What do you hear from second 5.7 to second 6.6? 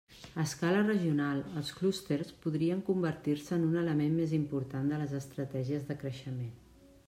de creixement.